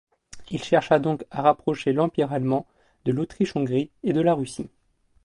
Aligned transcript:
Il 0.49 0.63
chercha 0.63 0.97
donc 0.97 1.25
à 1.29 1.43
rapprocher 1.43 1.93
l'Empire 1.93 2.33
allemand 2.33 2.65
de 3.05 3.11
l'Autriche-Hongrie 3.11 3.91
et 4.01 4.13
de 4.13 4.21
la 4.21 4.33
Russie. 4.33 4.67